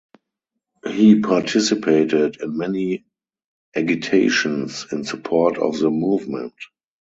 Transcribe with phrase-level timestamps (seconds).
[0.89, 3.05] He participated in many
[3.75, 6.55] agitations in support of the movement.